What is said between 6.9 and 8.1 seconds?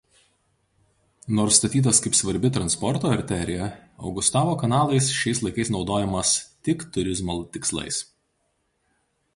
turizmo tikslais.